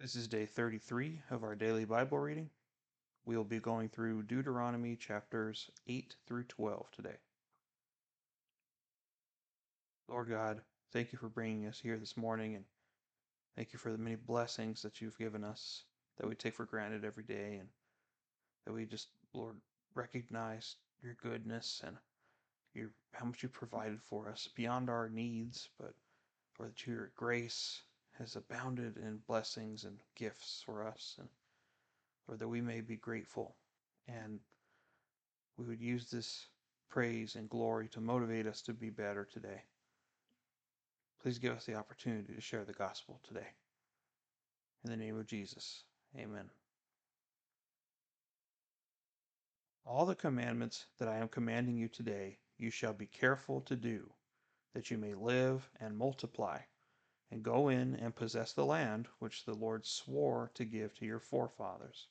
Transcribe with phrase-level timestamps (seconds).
[0.00, 2.48] This is day 33 of our daily Bible reading.
[3.26, 7.16] We will be going through Deuteronomy chapters 8 through 12 today.
[10.08, 12.64] Lord God, thank you for bringing us here this morning and
[13.56, 15.84] thank you for the many blessings that you've given us
[16.16, 17.68] that we take for granted every day and
[18.64, 19.56] that we just, Lord,
[19.94, 21.98] recognize your goodness and
[22.72, 25.92] your how much you provided for us beyond our needs, but
[26.54, 27.82] for that your grace
[28.20, 31.28] has abounded in blessings and gifts for us, and
[32.28, 33.56] or that we may be grateful
[34.06, 34.38] and
[35.56, 36.46] we would use this
[36.88, 39.62] praise and glory to motivate us to be better today.
[41.22, 43.48] Please give us the opportunity to share the gospel today.
[44.84, 45.84] In the name of Jesus,
[46.16, 46.48] amen.
[49.84, 54.08] All the commandments that I am commanding you today, you shall be careful to do,
[54.72, 56.58] that you may live and multiply
[57.30, 61.20] and go in and possess the land which the Lord swore to give to your
[61.20, 62.08] forefathers.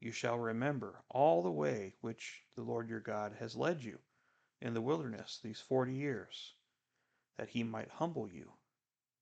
[0.00, 3.98] You shall remember all the way which the Lord your God has led you
[4.60, 6.54] in the wilderness these forty years,
[7.36, 8.52] that he might humble you,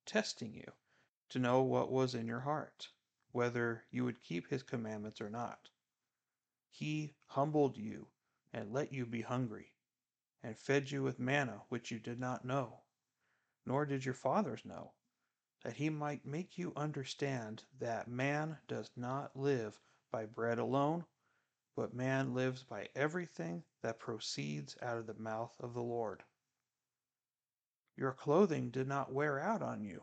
[0.07, 0.73] testing you
[1.29, 2.89] to know what was in your heart,
[3.33, 5.69] whether you would keep his commandments or not.
[6.71, 8.09] He humbled you
[8.53, 9.73] and let you be hungry,
[10.43, 12.81] and fed you with manna which you did not know
[13.67, 14.93] nor did your fathers know,
[15.63, 19.81] that he might make you understand that man does not live
[20.11, 21.05] by bread alone,
[21.77, 26.23] but man lives by everything that proceeds out of the mouth of the Lord.
[27.97, 30.03] Your clothing did not wear out on you,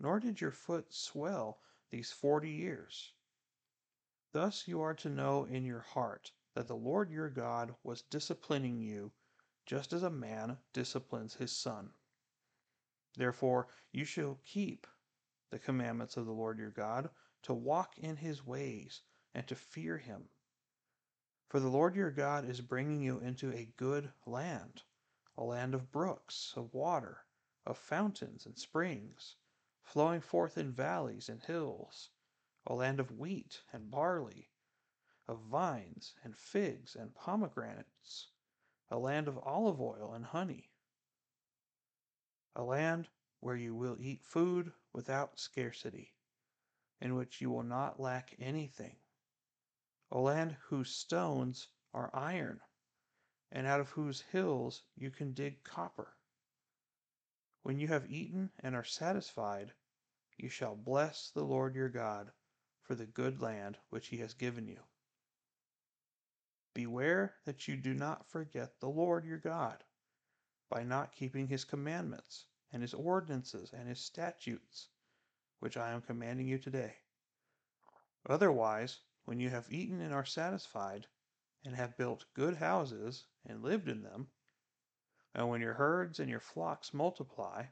[0.00, 3.12] nor did your foot swell these forty years.
[4.32, 8.80] Thus you are to know in your heart that the Lord your God was disciplining
[8.80, 9.12] you
[9.66, 11.90] just as a man disciplines his son.
[13.16, 14.86] Therefore, you shall keep
[15.50, 17.10] the commandments of the Lord your God,
[17.42, 19.02] to walk in his ways,
[19.34, 20.28] and to fear him.
[21.48, 24.82] For the Lord your God is bringing you into a good land,
[25.36, 27.24] a land of brooks, of water,
[27.64, 29.36] of fountains and springs,
[29.82, 32.10] flowing forth in valleys and hills,
[32.66, 34.50] a land of wheat and barley,
[35.26, 38.28] of vines and figs and pomegranates,
[38.90, 40.67] a land of olive oil and honey
[42.58, 43.08] a land
[43.38, 46.12] where you will eat food without scarcity,
[47.00, 48.96] in which you will not lack anything,
[50.10, 52.60] a land whose stones are iron,
[53.52, 56.16] and out of whose hills you can dig copper.
[57.62, 59.72] When you have eaten and are satisfied,
[60.36, 62.32] you shall bless the Lord your God
[62.82, 64.80] for the good land which he has given you.
[66.74, 69.84] Beware that you do not forget the Lord your God
[70.68, 74.88] by not keeping his commandments and his ordinances and his statutes,
[75.60, 76.96] which I am commanding you today.
[78.26, 81.06] Otherwise, when you have eaten and are satisfied,
[81.64, 84.28] and have built good houses and lived in them,
[85.34, 87.64] and when your herds and your flocks multiply,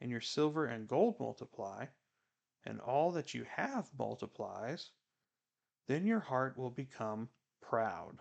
[0.00, 1.86] and your silver and gold multiply,
[2.64, 4.90] and all that you have multiplies,
[5.86, 7.28] then your heart will become
[7.60, 8.18] proud,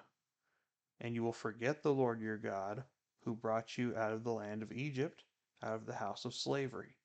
[1.00, 2.83] and you will forget the Lord your God,
[3.23, 5.23] who brought you out of the land of Egypt,
[5.61, 6.95] out of the house of slavery.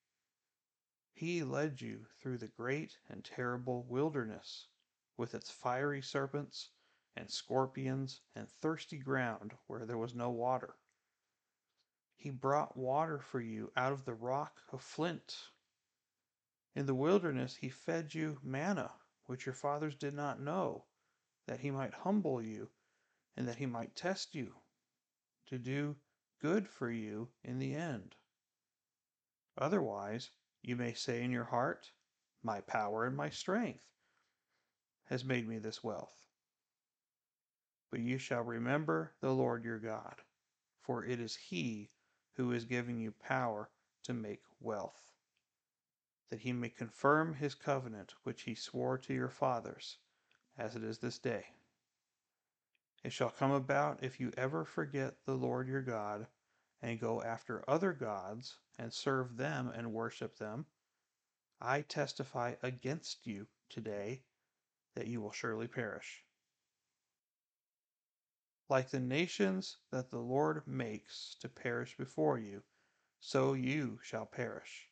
[1.12, 4.68] He led you through the great and terrible wilderness,
[5.16, 6.70] with its fiery serpents
[7.16, 10.76] and scorpions and thirsty ground where there was no water.
[12.16, 15.36] He brought water for you out of the rock of flint.
[16.74, 18.92] In the wilderness he fed you manna,
[19.26, 20.84] which your fathers did not know,
[21.46, 22.70] that he might humble you
[23.36, 24.54] and that he might test you,
[25.46, 25.96] to do
[26.40, 28.14] good for you in the end.
[29.56, 30.30] Otherwise,
[30.62, 31.90] you may say in your heart,
[32.42, 33.84] My power and my strength
[35.06, 36.26] has made me this wealth.
[37.90, 40.16] But you shall remember the Lord your God,
[40.80, 41.90] for it is He
[42.34, 43.70] who is giving you power
[44.04, 45.12] to make wealth,
[46.30, 49.96] that He may confirm His covenant which He swore to your fathers,
[50.56, 51.46] as it is this day.
[53.04, 56.26] It shall come about if you ever forget the Lord your God
[56.82, 60.66] and go after other gods and serve them and worship them,
[61.60, 64.22] I testify against you today
[64.94, 66.24] that you will surely perish.
[68.68, 72.62] Like the nations that the Lord makes to perish before you,
[73.20, 74.88] so you shall perish,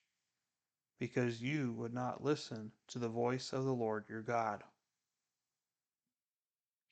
[0.99, 4.63] because you would not listen to the voice of the Lord your God.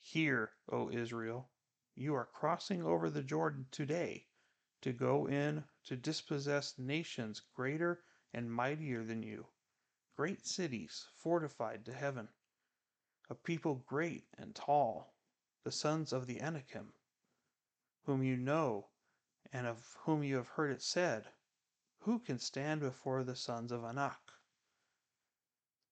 [0.07, 1.51] Hear, O Israel,
[1.95, 4.29] you are crossing over the Jordan today
[4.83, 9.47] to go in to dispossess nations greater and mightier than you,
[10.15, 12.29] great cities fortified to heaven,
[13.31, 15.17] a people great and tall,
[15.63, 16.93] the sons of the Anakim,
[18.03, 18.91] whom you know
[19.55, 21.33] and of whom you have heard it said,
[22.01, 24.24] Who can stand before the sons of Anak?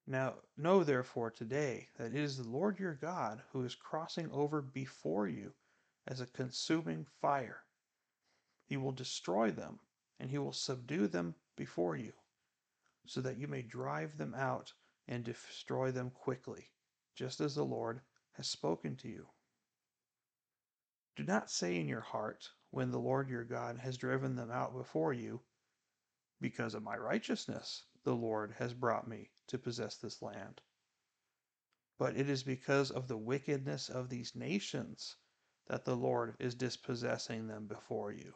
[0.06, 4.60] Now know therefore today that it is the Lord your God who is crossing over
[4.60, 5.54] before you
[6.06, 7.64] as a consuming fire.
[8.64, 9.81] He will destroy them,
[10.19, 12.12] and he will subdue them before you,
[13.06, 14.72] so that you may drive them out
[15.06, 16.70] and destroy them quickly,
[17.14, 18.00] just as the Lord
[18.32, 19.28] has spoken to you.
[21.14, 24.75] Do not say in your heart, when the Lord your God has driven them out
[24.75, 25.43] before you,
[26.40, 30.60] Because of my righteousness, the Lord has brought me to possess this land.
[31.98, 35.16] But it is because of the wickedness of these nations
[35.68, 38.34] that the Lord is dispossessing them before you.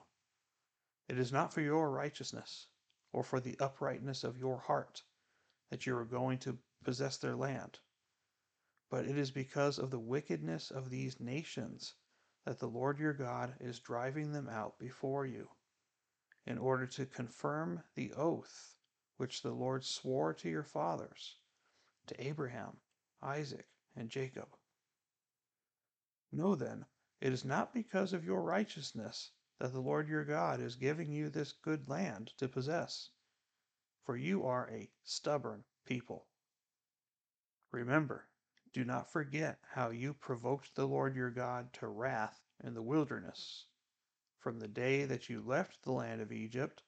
[1.09, 2.69] It is not for your righteousness
[3.13, 5.03] or for the uprightness of your heart
[5.71, 7.79] that you are going to possess their land,
[8.91, 11.95] but it is because of the wickedness of these nations
[12.45, 15.49] that the Lord your God is driving them out before you,
[16.47, 18.76] in order to confirm the oath
[19.17, 21.37] which the Lord swore to your fathers,
[22.07, 22.77] to Abraham,
[23.23, 24.49] Isaac, and Jacob.
[26.33, 26.85] Know then,
[27.21, 31.31] it is not because of your righteousness that the Lord your God is giving you
[31.31, 33.11] this good land to possess,
[34.05, 36.27] for you are a stubborn people.
[37.73, 38.29] Remember,
[38.73, 43.65] do not forget how you provoked the Lord your God to wrath in the wilderness,
[44.39, 46.83] from the day that you left the land of Egypt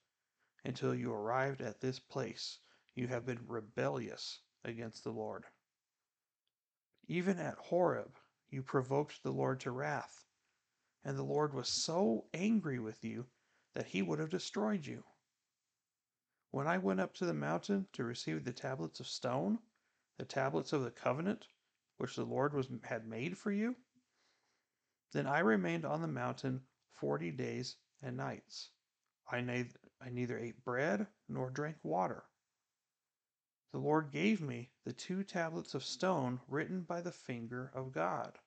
[0.65, 2.59] until you arrived at this place.
[2.95, 5.45] You have been rebellious against the Lord.
[7.07, 8.11] Even at Horeb,
[8.49, 10.25] you provoked the Lord to wrath,
[11.03, 13.25] and the Lord was so angry with you
[13.75, 15.03] that he would have destroyed you.
[16.51, 19.59] When I went up to the mountain to receive the tablets of stone,
[20.17, 21.45] the tablets of the covenant,
[21.97, 23.75] which the Lord was, had made for you?
[25.13, 26.61] Then I remained on the mountain
[26.93, 28.71] forty days and nights.
[29.31, 29.65] I,
[30.01, 32.25] I neither ate bread nor drank water.
[33.71, 38.39] The Lord gave me the two tablets of stone written by the finger of God,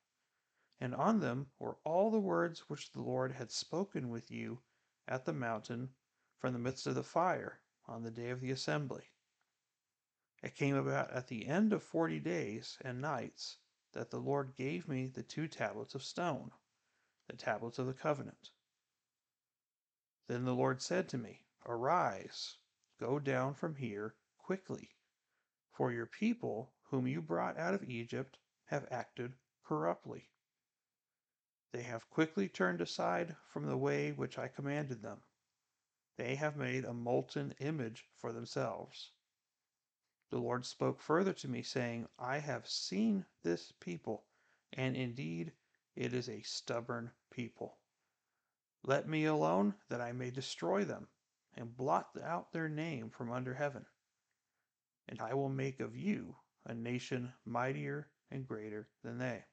[0.79, 4.61] and on them were all the words which the Lord had spoken with you
[5.07, 5.95] at the mountain
[6.39, 9.11] from the midst of the fire on the day of the assembly.
[10.41, 13.59] It came about at the end of forty days and nights
[13.93, 16.51] that the Lord gave me the two tablets of stone,
[17.29, 18.49] the tablets of the covenant.
[20.27, 22.57] Then the Lord said to me, Arise,
[22.99, 24.95] go down from here quickly,
[25.71, 30.29] for your people, whom you brought out of Egypt, have acted corruptly.
[31.71, 35.23] They have quickly turned aside from the way which I commanded them.
[36.17, 39.11] They have made a molten image for themselves
[40.33, 44.25] the Lord spoke further to me, saying, I have seen this people,
[44.71, 45.53] and indeed
[45.95, 47.77] it is a stubborn people.
[48.81, 51.07] Let me alone, that I may destroy them,
[51.55, 53.85] and blot out their name from under heaven.
[55.07, 56.35] And I will make of you
[56.65, 59.43] a nation mightier and greater than they.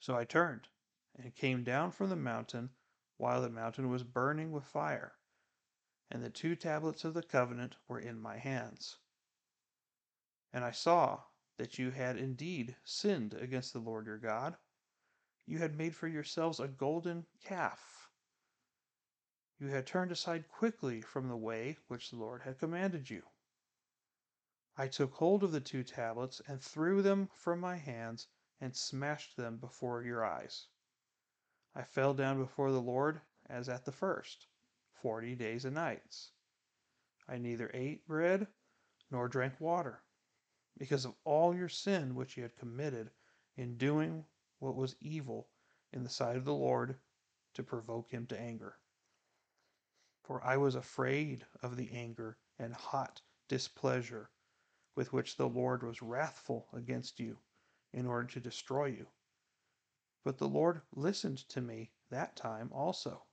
[0.00, 0.68] So I turned
[1.16, 2.70] and came down from the mountain
[3.16, 5.14] while the mountain was burning with fire
[6.10, 8.96] and the two tablets of the covenant were in my hands.
[10.52, 11.20] And I saw
[11.58, 14.56] that you had indeed sinned against the Lord your God.
[15.46, 18.07] You had made for yourselves a golden calf.
[19.60, 23.24] You had turned aside quickly from the way which the Lord had commanded you.
[24.76, 28.28] I took hold of the two tablets and threw them from my hands
[28.60, 30.68] and smashed them before your eyes.
[31.74, 34.46] I fell down before the Lord as at the first
[34.92, 36.30] forty days and nights.
[37.26, 38.46] I neither ate bread
[39.10, 40.04] nor drank water,
[40.76, 43.10] because of all your sin which you had committed
[43.56, 44.24] in doing
[44.60, 45.48] what was evil
[45.92, 47.00] in the sight of the Lord
[47.54, 48.78] to provoke him to anger.
[50.28, 54.28] For I was afraid of the anger and hot displeasure
[54.94, 57.38] with which the Lord was wrathful against you
[57.94, 59.08] in order to destroy you.
[60.24, 63.24] But the Lord listened to me that time also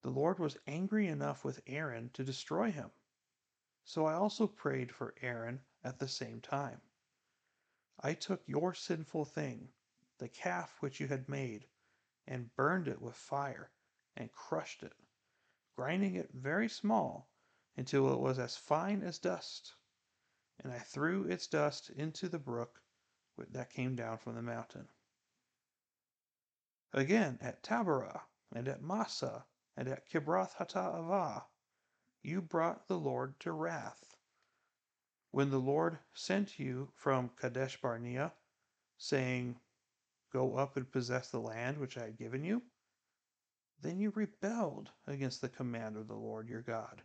[0.00, 2.90] the Lord was angry enough with Aaron to destroy him.
[3.84, 6.80] So I also prayed for Aaron at the same time.
[8.00, 9.74] I took your sinful thing,
[10.16, 11.68] the calf which you had made,
[12.26, 13.70] and burned it with fire,
[14.16, 14.94] and crushed it,
[15.76, 17.28] grinding it very small
[17.76, 19.74] until it was as fine as dust.
[20.62, 22.80] And I threw its dust into the brook
[23.38, 24.88] that came down from the mountain.
[26.92, 28.22] Again at Taberah
[28.54, 31.46] and at Massah, and at Kibroth Hattaavah
[32.22, 34.14] you brought the Lord to wrath.
[35.30, 38.34] When the Lord sent you from Kadesh Barnea,
[38.98, 39.58] saying,
[40.30, 42.62] Go up and possess the land which I have given you,
[43.82, 47.02] then you rebelled against the command of the Lord your God.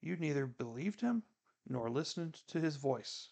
[0.00, 1.22] You neither believed him
[1.68, 3.28] nor listened to his voice.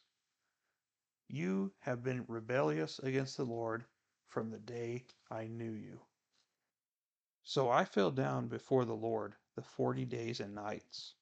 [1.28, 3.84] You have been rebellious against the Lord
[4.28, 6.00] from the day I knew you.
[7.42, 11.14] So I fell down before the Lord the forty days and nights,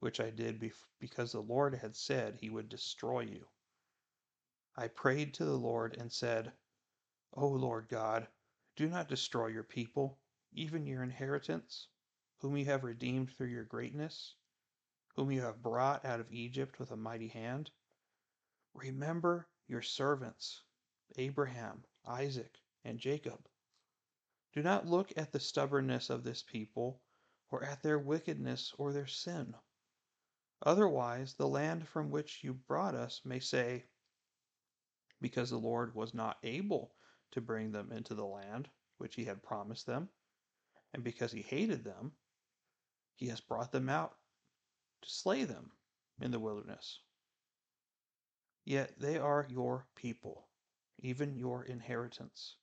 [0.00, 0.60] which I did
[0.98, 3.46] because the Lord had said he would destroy you.
[4.76, 6.52] I prayed to the Lord and said,
[7.32, 8.28] O Lord God,
[8.76, 10.18] do not destroy your people,
[10.56, 11.88] even your inheritance,
[12.38, 14.34] whom you have redeemed through your greatness,
[15.14, 17.70] whom you have brought out of Egypt with a mighty hand.
[18.72, 20.62] Remember your servants,
[21.16, 23.46] Abraham, Isaac, and Jacob.
[24.54, 27.02] Do not look at the stubbornness of this people,
[27.50, 29.54] or at their wickedness or their sin.
[30.62, 33.84] Otherwise, the land from which you brought us may say,
[35.20, 36.94] Because the Lord was not able
[37.32, 40.08] to bring them into the land which he had promised them,
[40.94, 42.12] and because he hated them,
[43.14, 44.16] he has brought them out
[45.02, 45.72] to slay them
[46.20, 47.00] in the wilderness.
[48.64, 50.48] Yet they are your people,
[50.98, 52.56] even your inheritance,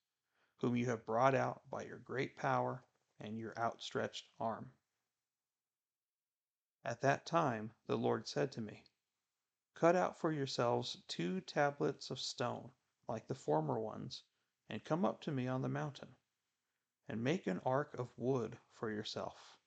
[0.60, 2.84] whom you have brought out by your great power
[3.20, 4.72] and your outstretched arm.
[6.86, 8.84] At that time the Lord said to me,
[9.76, 12.72] Cut out for yourselves two tablets of stone,
[13.08, 14.24] like the former ones,
[14.70, 16.16] and come up to me on the mountain,
[17.08, 19.58] and make an ark of wood for yourself.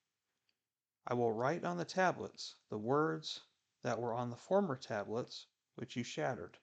[1.06, 3.40] I will write on the tablets the words
[3.82, 6.58] that were on the former tablets which you shattered,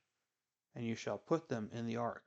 [0.76, 2.26] and you shall put them in the ark.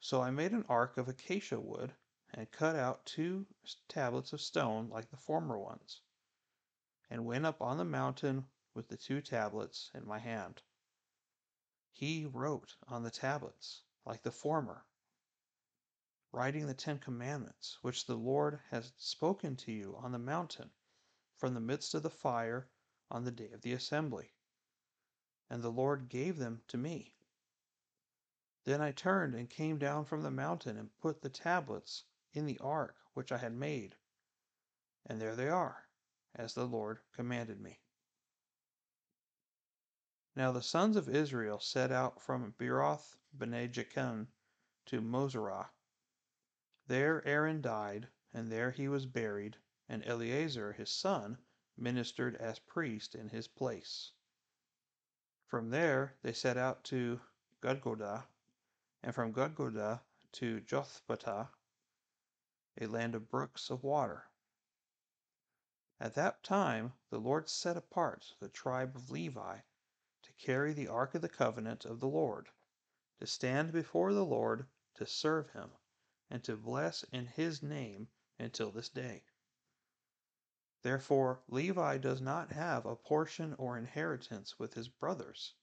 [0.00, 1.94] So I made an ark of acacia wood,
[2.34, 3.46] and cut out two
[3.88, 6.00] tablets of stone like the former ones,
[7.08, 10.60] and went up on the mountain with the two tablets in my hand.
[11.92, 14.84] He wrote on the tablets like the former,
[16.32, 20.70] writing the Ten Commandments, which the Lord has spoken to you on the mountain
[21.36, 22.68] from the midst of the fire
[23.10, 24.32] on the day of the assembly.
[25.48, 27.14] And the Lord gave them to me.
[28.64, 32.58] Then I turned and came down from the mountain and put the tablets in the
[32.58, 33.96] ark which I had made.
[35.06, 35.86] And there they are,
[36.34, 37.80] as the Lord commanded me.
[40.34, 45.70] Now the sons of Israel set out from Beeroth Bene to Moserah
[46.88, 51.36] there Aaron died, and there he was buried, and Eleazar his son
[51.76, 54.12] ministered as priest in his place.
[55.46, 57.20] From there they set out to
[57.60, 58.28] Gudgodah,
[59.02, 61.48] and from Gudgodah to Jothbatah,
[62.80, 64.30] a land of brooks of water.
[65.98, 69.58] At that time the Lord set apart the tribe of Levi
[70.22, 72.48] to carry the ark of the covenant of the Lord,
[73.18, 75.72] to stand before the Lord to serve him
[76.30, 79.22] and to bless in his name until this day.
[80.82, 85.54] Therefore, Levi does not have a portion or inheritance with his brothers.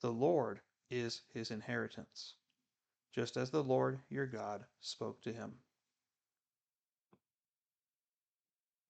[0.00, 0.60] The Lord
[0.90, 2.34] is his inheritance,
[3.14, 5.52] just as the Lord your God spoke to him.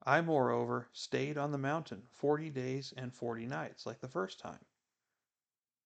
[0.05, 4.65] I, moreover, stayed on the mountain forty days and forty nights, like the first time.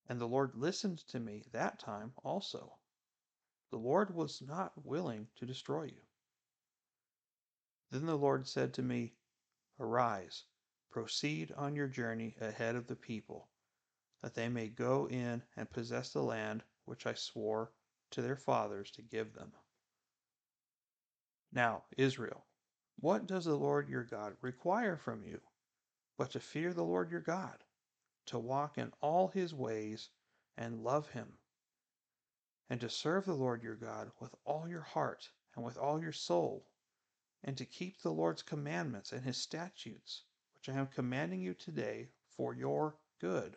[0.08, 2.72] And the Lord listened to me that time also.
[3.70, 6.02] The Lord was not willing to destroy you.
[7.90, 9.14] Then the Lord said to me,
[9.78, 10.44] Arise,
[10.90, 13.48] proceed on your journey ahead of the people,
[14.22, 17.72] that they may go in and possess the land which I swore
[18.10, 19.52] to their fathers to give them.
[21.52, 22.46] Now, Israel,
[23.00, 25.40] what does the Lord your God require from you
[26.16, 27.62] but to fear the Lord your God,
[28.26, 30.10] to walk in all his ways
[30.56, 31.38] and love him?
[32.68, 36.12] And to serve the Lord your God with all your heart and with all your
[36.12, 36.66] soul,
[37.44, 42.08] and to keep the Lord's commandments and his statutes, which I am commanding you today
[42.36, 43.56] for your good.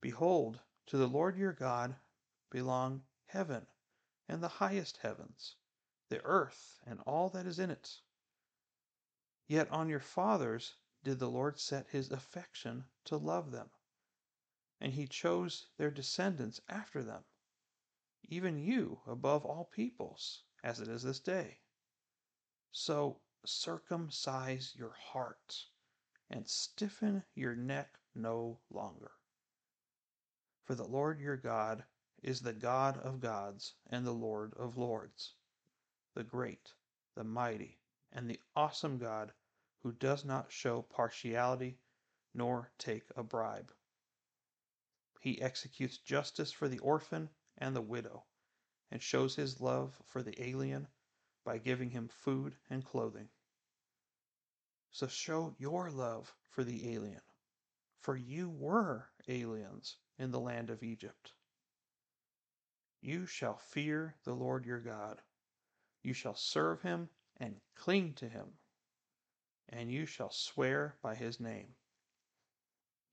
[0.00, 1.96] Behold, to the Lord your God
[2.50, 3.66] belong heaven
[4.28, 5.56] and the highest heavens,
[6.08, 8.00] the earth and all that is in it.
[9.46, 13.70] Yet on your fathers did the Lord set his affection to love them
[14.84, 17.24] and he chose their descendants after them,
[18.28, 21.56] even you above all peoples, as it is this day.
[22.70, 25.56] So circumcise your heart
[26.28, 29.12] and stiffen your neck no longer.
[30.66, 31.82] For the Lord your God
[32.22, 35.32] is the God of gods and the Lord of lords,
[36.12, 36.74] the great,
[37.14, 37.78] the mighty,
[38.12, 39.32] and the awesome God
[39.82, 41.78] who does not show partiality
[42.34, 43.72] nor take a bribe.
[45.24, 48.26] He executes justice for the orphan and the widow,
[48.90, 50.86] and shows his love for the alien
[51.46, 53.30] by giving him food and clothing.
[54.90, 57.22] So show your love for the alien,
[58.02, 61.32] for you were aliens in the land of Egypt.
[63.00, 65.22] You shall fear the Lord your God.
[66.02, 68.48] You shall serve him and cling to him,
[69.70, 71.68] and you shall swear by his name.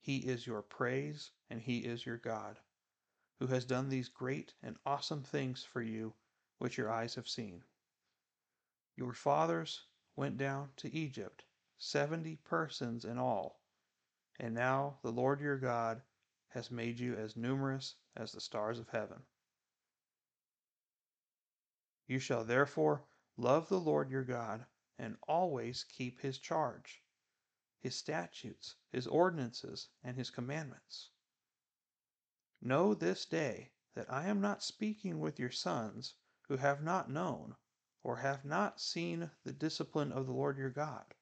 [0.02, 2.58] He is your praise, and he is your God,
[3.38, 6.14] who has done these great and awesome things for you
[6.56, 7.62] which your eyes have seen.
[8.96, 9.82] Your fathers
[10.16, 11.44] went down to Egypt,
[11.76, 13.60] seventy persons in all,
[14.40, 16.00] and now the Lord your God
[16.48, 19.22] has made you as numerous as the stars of heaven.
[22.06, 23.04] You shall therefore
[23.36, 24.64] love the Lord your God
[24.98, 27.02] and always keep his charge,
[27.78, 31.10] his statutes, his ordinances, and his commandments.
[32.64, 37.56] Know this day that I am not speaking with your sons who have not known
[38.04, 41.16] or have not seen the discipline of the Lord your God,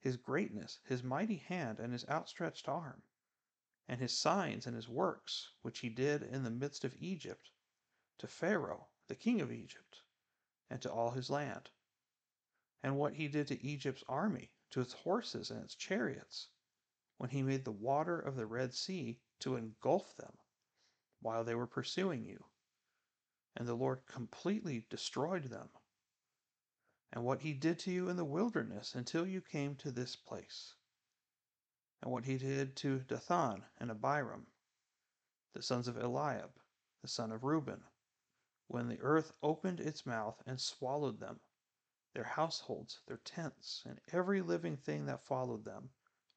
[0.00, 3.04] his greatness, his mighty hand, and his outstretched arm,
[3.86, 7.52] and his signs and his works, which he did in the midst of Egypt,
[8.18, 10.02] to Pharaoh, the king of Egypt,
[10.68, 11.70] and to all his land,
[12.82, 16.48] and what he did to Egypt's army, to its horses and its chariots,
[17.24, 20.36] when he made the water of the Red Sea to engulf them
[21.22, 22.44] while they were pursuing you,
[23.56, 25.70] and the Lord completely destroyed them,
[27.10, 30.74] and what he did to you in the wilderness until you came to this place,
[32.02, 34.46] and what he did to Dathan and Abiram,
[35.54, 36.50] the sons of Eliab,
[37.00, 37.82] the son of Reuben,
[38.68, 41.40] when the earth opened its mouth and swallowed them,
[42.12, 45.88] their households, their tents, and every living thing that followed them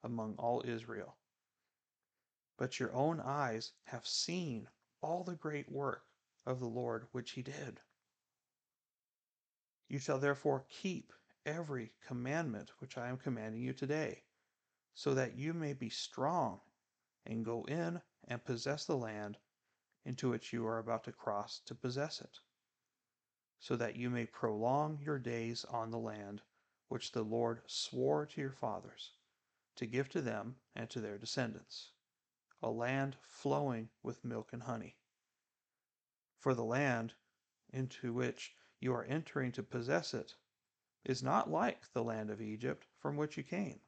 [0.02, 1.16] among all Israel.
[2.56, 4.68] But your own eyes have seen
[5.00, 6.04] all the great work
[6.44, 7.80] of the Lord which he did.
[9.88, 11.12] You shall therefore keep
[11.46, 14.24] every commandment which I am commanding you today,
[14.94, 16.60] so that you may be strong
[17.24, 19.38] and go in and possess the land
[20.04, 22.40] into which you are about to cross to possess it,
[23.60, 26.42] so that you may prolong your days on the land
[26.88, 29.12] which the Lord swore to your fathers
[29.78, 31.92] to give to them and to their descendants,
[32.60, 34.96] a land flowing with milk and honey.
[36.40, 37.14] For the land
[37.70, 40.34] into which you are entering to possess it
[41.04, 43.80] is not like the land of Egypt from which you came,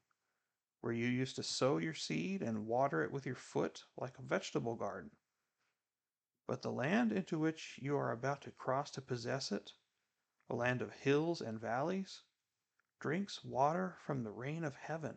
[0.80, 4.22] where you used to sow your seed and water it with your foot like a
[4.22, 5.10] vegetable garden.
[6.46, 9.72] But the land into which you are about to cross to possess it,
[10.48, 12.22] a land of hills and valleys,
[13.00, 15.16] drinks water from the rain of heaven,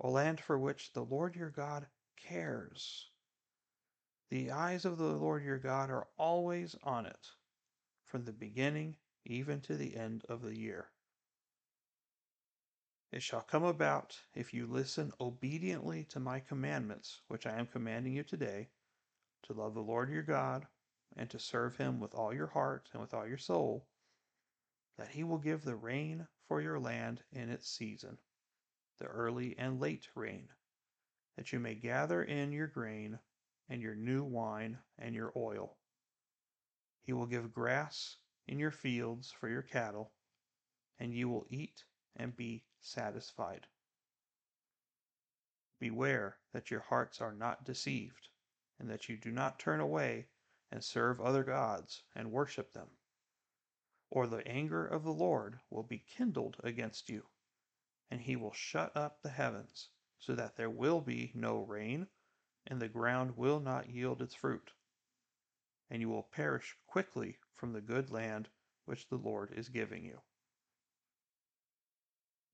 [0.00, 1.86] a land for which the Lord your God
[2.16, 3.10] cares.
[4.30, 7.26] The eyes of the Lord your God are always on it,
[8.04, 10.90] from the beginning even to the end of the year.
[13.12, 18.12] It shall come about, if you listen obediently to my commandments, which I am commanding
[18.12, 18.68] you today,
[19.42, 20.66] to love the Lord your God,
[21.16, 23.84] and to serve him with all your heart and with all your soul,
[24.96, 28.16] that he will give the rain for your land in its season,
[29.00, 30.48] the early and late rain,
[31.36, 33.18] that you may gather in your grain
[33.68, 35.76] and your new wine and your oil.
[37.02, 40.12] He will give grass in your fields for your cattle,
[40.98, 41.84] and you will eat
[42.16, 43.66] and be satisfied.
[45.78, 48.28] Beware that your hearts are not deceived
[48.78, 50.26] and that you do not turn away
[50.70, 52.88] and serve other gods and worship them.
[54.10, 57.24] Or the anger of the Lord will be kindled against you,
[58.10, 62.08] and he will shut up the heavens, so that there will be no rain,
[62.66, 64.72] and the ground will not yield its fruit.
[65.88, 68.48] And you will perish quickly from the good land
[68.84, 70.20] which the Lord is giving you.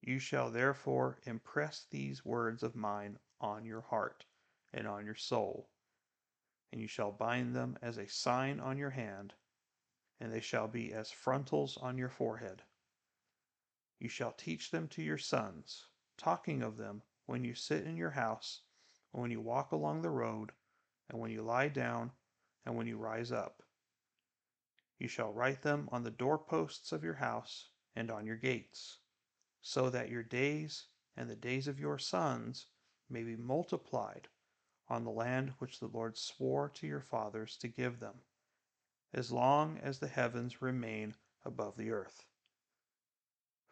[0.00, 4.24] You shall therefore impress these words of mine on your heart
[4.72, 5.68] and on your soul
[6.72, 9.32] and you shall bind them as a sign on your hand,
[10.20, 12.62] and they shall be as frontals on your forehead.
[13.98, 15.86] You shall teach them to your sons,
[16.18, 18.60] talking of them when you sit in your house,
[19.12, 20.52] and when you walk along the road,
[21.08, 22.12] and when you lie down,
[22.64, 23.62] and when you rise up.
[24.98, 28.98] You shall write them on the doorposts of your house and on your gates,
[29.62, 32.66] so that your days and the days of your sons
[33.08, 34.28] may be multiplied
[34.88, 38.20] on the land which the Lord swore to your fathers to give them,
[39.14, 42.26] as long as the heavens remain above the earth.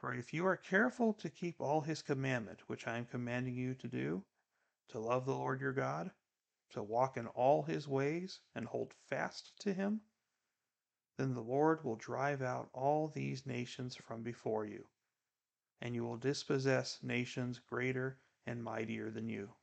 [0.05, 3.75] For if you are careful to keep all his commandment, which I am commanding you
[3.77, 4.23] to do,
[4.89, 6.11] to love the Lord your God,
[6.73, 10.03] to walk in all his ways, and hold fast to him,
[11.17, 14.85] then the Lord will drive out all these nations from before you,
[15.81, 19.55] and you will dispossess nations greater and mightier than you.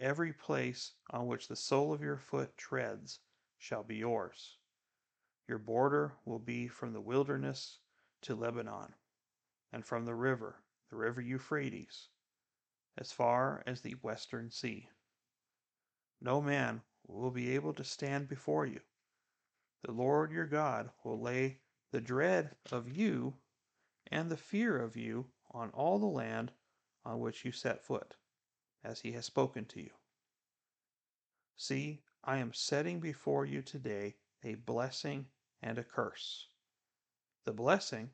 [0.00, 3.20] Every place on which the sole of your foot treads
[3.58, 4.56] shall be yours.
[5.46, 7.80] Your border will be from the wilderness
[8.24, 8.94] to Lebanon,
[9.72, 10.56] and from the river,
[10.90, 12.08] the river Euphrates,
[12.98, 14.88] as far as the western sea.
[16.20, 18.80] No man will be able to stand before you.
[19.82, 21.58] The Lord your God will lay
[21.92, 23.34] the dread of you
[24.10, 26.52] and the fear of you on all the land
[27.04, 28.16] on which you set foot,
[28.82, 29.90] as he has spoken to you.
[31.56, 35.26] See, I am setting before you today a blessing
[35.62, 36.48] and a curse.
[37.44, 38.10] The blessing,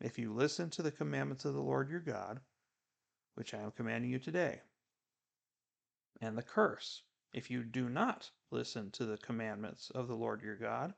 [0.00, 2.40] if you listen to the commandments of the Lord your God,
[3.34, 4.62] which I am commanding you today.
[6.20, 10.56] And the curse, if you do not listen to the commandments of the Lord your
[10.56, 10.94] God,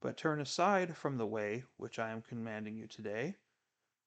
[0.00, 3.36] but turn aside from the way which I am commanding you today,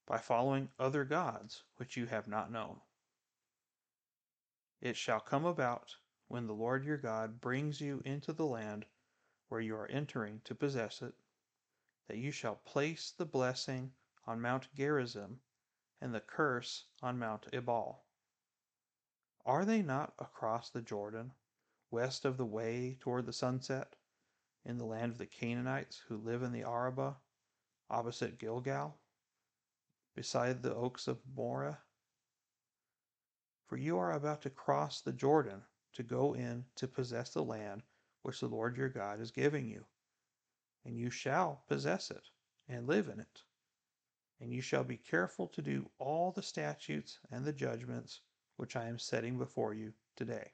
[0.06, 2.80] by following other gods which you have not known.
[4.82, 5.96] It shall come about
[6.28, 8.86] when the Lord your God brings you into the land
[9.50, 11.14] where you are entering to possess it,
[12.10, 13.92] that you shall place the blessing
[14.26, 15.40] on Mount Gerizim
[16.02, 18.04] and the curse on Mount Ebal.
[19.46, 21.32] Are they not across the Jordan,
[21.92, 23.96] west of the way toward the sunset,
[24.66, 27.14] in the land of the Canaanites who live in the Arabah,
[27.92, 28.98] opposite Gilgal,
[30.16, 31.78] beside the oaks of Moreh?
[33.68, 35.62] For you are about to cross the Jordan
[35.94, 37.84] to go in to possess the land
[38.24, 39.86] which the Lord your God is giving you
[40.86, 42.30] and you shall possess it
[42.68, 43.44] and live in it.
[44.42, 48.22] And you shall be careful to do all the statutes and the judgments
[48.58, 50.52] which I am setting before you today.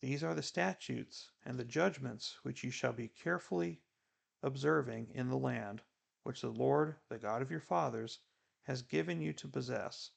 [0.00, 3.80] These are the statutes and the judgments which you shall be carefully
[4.42, 5.80] observing in the land
[6.24, 8.20] which the Lord, the God of your fathers,
[8.64, 10.10] has given you to possess,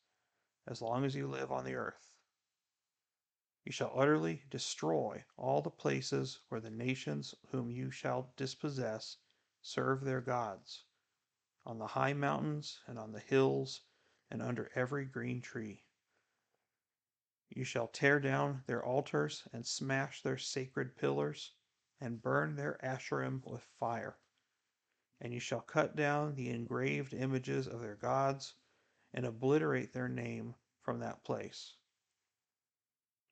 [0.67, 2.09] as long as you live on the earth.
[3.67, 9.17] You shall utterly destroy all the places where the nations whom you shall dispossess
[9.61, 10.85] serve their gods,
[11.65, 13.81] on the high mountains and on the hills
[14.31, 15.83] and under every green tree.
[17.49, 21.51] You shall tear down their altars and smash their sacred pillars
[21.99, 24.17] and burn their asherim with fire.
[25.19, 28.55] And you shall cut down the engraved images of their gods
[29.13, 31.76] and obliterate their name from that place.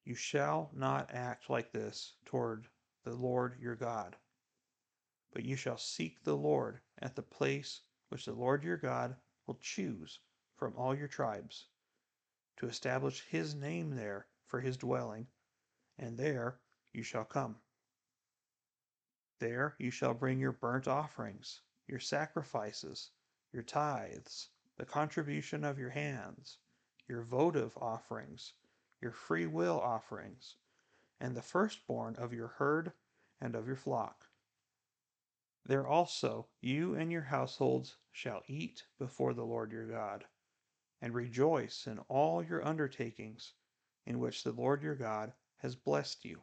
[0.05, 2.67] You shall not act like this toward
[3.03, 4.15] the Lord your God,
[5.33, 9.15] but you shall seek the Lord at the place which the Lord your God
[9.47, 10.19] will choose
[10.55, 11.69] from all your tribes,
[12.57, 15.25] to establish his name there for his dwelling,
[15.97, 16.59] and there
[16.93, 17.55] you shall come.
[19.39, 23.09] There you shall bring your burnt offerings, your sacrifices,
[23.51, 26.59] your tithes, the contribution of your hands,
[27.07, 28.53] your votive offerings,
[29.01, 30.55] your free will offerings,
[31.19, 32.93] and the firstborn of your herd
[33.41, 34.25] and of your flock.
[35.65, 40.25] There also you and your households shall eat before the Lord your God,
[41.01, 43.53] and rejoice in all your undertakings
[44.05, 46.41] in which the Lord your God has blessed you.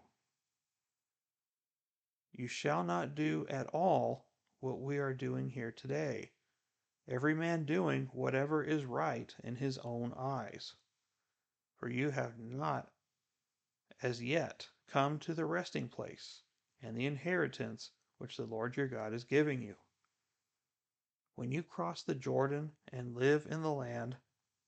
[2.33, 4.27] You shall not do at all
[4.61, 6.33] what we are doing here today,
[7.09, 10.75] every man doing whatever is right in his own eyes
[11.83, 12.93] for you have not
[14.05, 16.43] as yet come to the resting place
[16.81, 19.75] and the inheritance which the Lord your God is giving you.
[21.35, 24.17] When you cross the Jordan and live in the land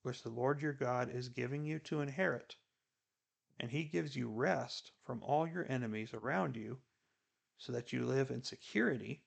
[0.03, 2.57] which the Lord your God is giving you to inherit,
[3.61, 6.81] and he gives you rest from all your enemies around you,
[7.59, 9.22] so that you live in security,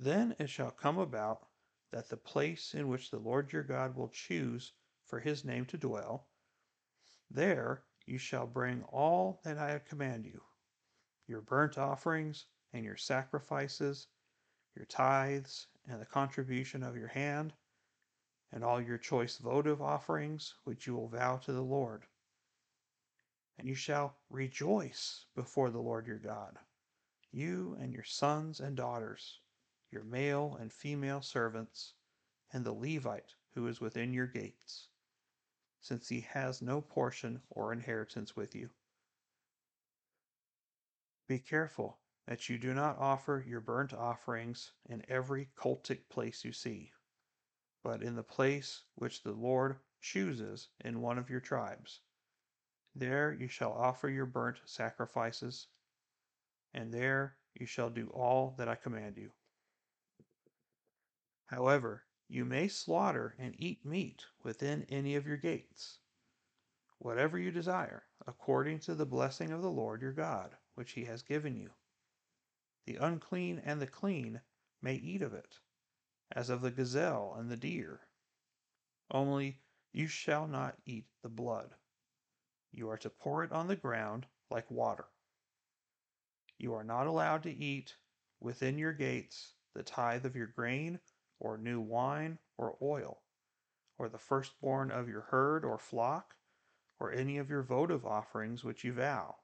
[0.00, 1.46] then it shall come about
[1.92, 4.72] that the place in which the Lord your God will choose
[5.04, 6.26] for his name to dwell
[7.30, 10.42] there you shall bring all that I command you
[11.26, 14.06] your burnt offerings and your sacrifices,
[14.76, 17.52] your tithes and the contribution of your hand,
[18.52, 22.06] and all your choice votive offerings which you will vow to the Lord.
[23.58, 26.58] And you shall rejoice before the Lord your God,
[27.32, 29.40] you and your sons and daughters,
[29.90, 31.94] your male and female servants,
[32.52, 34.88] and the Levite who is within your gates
[35.86, 38.68] since he has no portion or inheritance with you.
[41.28, 46.52] Be careful that you do not offer your burnt offerings in every cultic place you
[46.52, 46.90] see,
[47.84, 52.00] but in the place which the Lord chooses in one of your tribes.
[52.96, 55.68] There you shall offer your burnt sacrifices,
[56.74, 59.30] and there you shall do all that I command you.
[61.46, 65.98] However, you may slaughter and eat meat within any of your gates,
[66.98, 71.22] whatever you desire, according to the blessing of the Lord your God, which he has
[71.22, 71.70] given you.
[72.84, 74.40] The unclean and the clean
[74.82, 75.60] may eat of it,
[76.32, 78.00] as of the gazelle and the deer.
[79.10, 79.60] Only
[79.92, 81.74] you shall not eat the blood.
[82.72, 85.06] You are to pour it on the ground like water.
[86.58, 87.96] You are not allowed to eat
[88.40, 90.98] within your gates the tithe of your grain,
[91.38, 93.22] or new wine, or oil,
[93.98, 96.34] or the firstborn of your herd or flock,
[96.98, 99.36] or any of your votive offerings which you vow,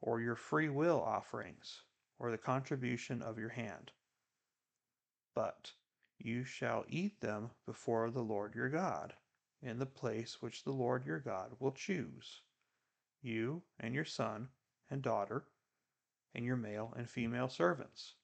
[0.00, 1.82] or your free will offerings
[2.20, 3.90] or the contribution of your hand.
[5.34, 5.72] But
[6.18, 9.14] you shall eat them before the Lord your God,
[9.62, 12.42] in the place which the Lord your God will choose,
[13.22, 14.48] you and your son
[14.90, 15.46] and daughter,
[16.34, 18.14] and your male and female servants,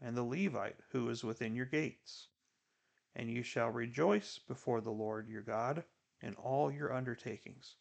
[0.00, 2.28] and the Levite who is within your gates.
[3.18, 5.82] And you shall rejoice before the Lord your God
[6.22, 7.74] in all your undertakings.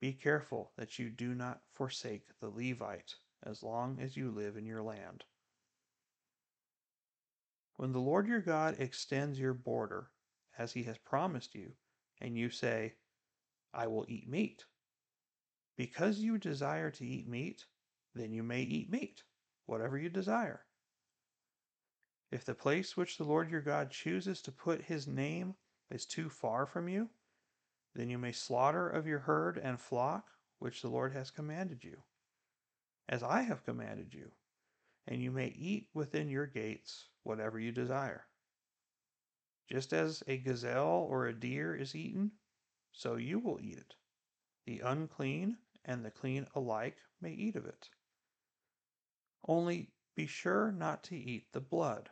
[0.00, 3.14] Be careful that you do not forsake the Levite
[3.44, 5.24] as long as you live in your land.
[7.76, 10.10] When the Lord your God extends your border,
[10.58, 11.70] as he has promised you,
[12.20, 12.94] and you say,
[13.72, 14.64] I will eat meat,
[15.76, 17.64] because you desire to eat meat,
[18.16, 19.22] then you may eat meat,
[19.66, 20.64] whatever you desire.
[22.30, 25.54] If the place which the Lord your God chooses to put his name
[25.90, 27.08] is too far from you,
[27.94, 32.02] then you may slaughter of your herd and flock which the Lord has commanded you
[33.08, 34.30] as I have commanded you,
[35.06, 38.26] and you may eat within your gates whatever you desire.
[39.70, 42.32] Just as a gazelle or a deer is eaten,
[42.92, 43.94] so you will eat it.
[44.66, 47.88] The unclean and the clean alike may eat of it.
[49.46, 52.10] Only be sure not to eat the blood,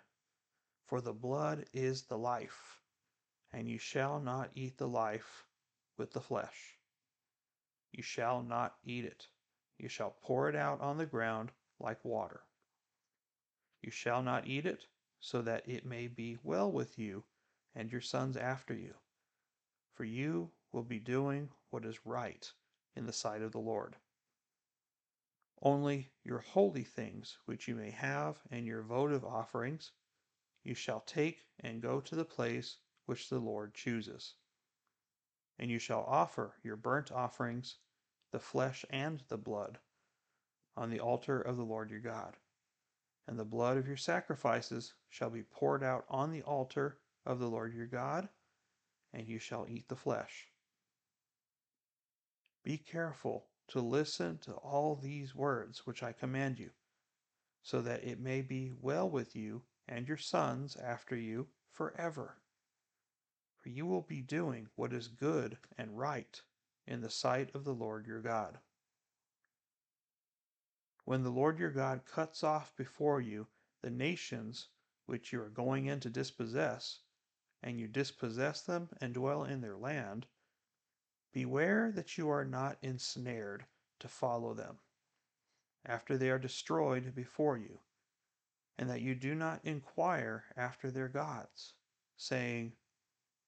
[0.86, 2.80] for the blood is the life,
[3.52, 5.44] and you shall not eat the life
[5.98, 6.78] with the flesh.
[7.92, 9.26] You shall not eat it.
[9.78, 12.42] You shall pour it out on the ground like water.
[13.82, 14.86] You shall not eat it,
[15.18, 17.24] so that it may be well with you
[17.74, 18.94] and your sons after you.
[19.94, 22.52] For you will be doing what is right
[22.94, 23.96] in the sight of the Lord.
[25.62, 29.92] Only your holy things which you may have and your votive offerings
[30.66, 34.34] you shall take and go to the place which the Lord chooses.
[35.58, 37.76] And you shall offer your burnt offerings
[38.32, 39.78] the flesh and the blood,
[40.76, 42.36] on the altar of the Lord your God.
[43.28, 47.48] And the blood of your sacrifices shall be poured out on the altar of the
[47.48, 48.28] Lord your God,
[49.12, 50.48] and you shall eat the flesh.
[52.64, 56.70] Be careful to listen to all these words which I command you,
[57.62, 62.38] so that it may be well with you and your sons after you forever.
[63.56, 66.40] For you will be doing what is good and right
[66.86, 68.58] in the sight of the Lord your God.
[71.04, 73.46] When the Lord your God cuts off before you
[73.82, 74.68] the nations
[75.06, 77.00] which you are going in to dispossess,
[77.62, 80.26] and you dispossess them and dwell in their land,
[81.32, 83.66] beware that you are not ensnared
[84.00, 84.78] to follow them
[85.84, 87.78] after they are destroyed before you,
[88.78, 91.74] and that you do not inquire after their gods,
[92.16, 92.72] saying,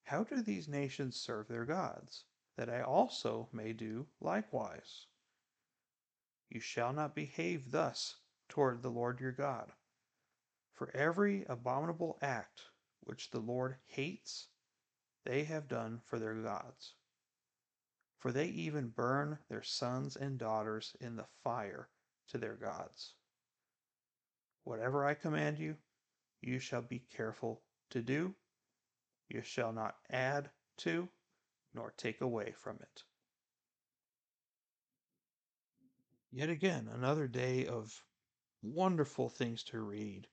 [0.05, 2.25] How do these nations serve their gods?
[2.59, 5.07] that I also may do likewise.
[6.51, 8.17] You shall not behave thus
[8.49, 9.71] toward the Lord your God.
[10.73, 12.63] For every abominable act
[13.01, 14.49] which the Lord hates,
[15.25, 16.95] they have done for their gods.
[18.19, 21.89] For they even burn their sons and daughters in the fire
[22.27, 23.15] to their gods.
[24.65, 25.77] Whatever I command you,
[26.41, 28.35] you shall be careful to do.
[29.29, 31.09] You shall not add to
[31.75, 33.03] nor take away from it.
[36.31, 38.03] Yet again, another day of
[38.63, 40.27] wonderful things to read.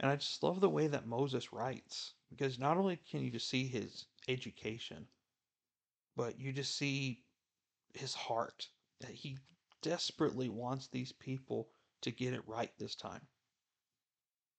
[0.00, 3.48] And I just love the way that Moses writes because not only can you just
[3.48, 5.06] see his education,
[6.16, 7.24] but you just see
[7.94, 8.68] his heart
[9.00, 9.38] that he
[9.82, 11.68] desperately wants these people
[12.02, 13.26] to get it right this time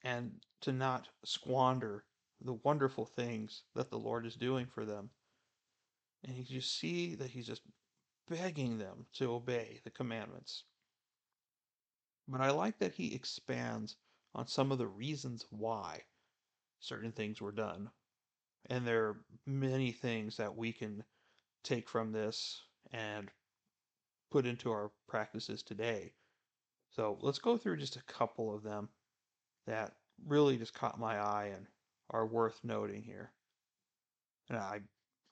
[0.06, 2.06] and to not squander
[2.40, 5.10] the wonderful things that the Lord is doing for them
[6.26, 7.62] and you just see that he's just
[8.28, 10.64] begging them to obey the commandments.
[12.28, 13.96] But I like that he expands
[14.34, 16.02] on some of the reasons why
[16.80, 17.90] certain things were done.
[18.70, 21.04] And there are many things that we can
[21.64, 23.30] take from this and
[24.32, 26.14] put into our practices today.
[26.90, 28.90] So let's go through just a couple of them
[29.68, 29.94] that
[30.28, 31.66] really just caught my eye and
[32.12, 33.32] are worth noting here.
[34.50, 34.82] And I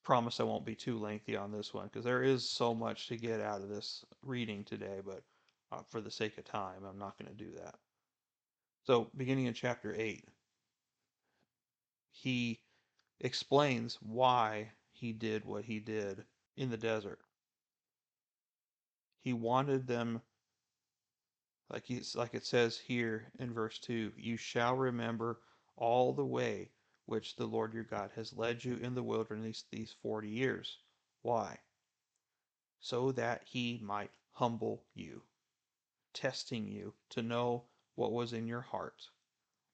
[0.03, 3.17] promise I won't be too lengthy on this one because there is so much to
[3.17, 5.21] get out of this reading today, but
[5.71, 7.75] uh, for the sake of time, I'm not going to do that.
[8.85, 10.25] So, beginning in chapter 8,
[12.11, 12.59] he
[13.21, 16.25] explains why he did what he did
[16.57, 17.19] in the desert.
[19.21, 20.21] He wanted them
[21.73, 25.39] like like it says here in verse 2, you shall remember
[25.75, 26.69] all the way
[27.07, 30.77] which the Lord your God has led you in the wilderness these 40 years.
[31.23, 31.57] Why?
[32.79, 35.23] So that he might humble you,
[36.13, 37.63] testing you to know
[37.95, 39.01] what was in your heart,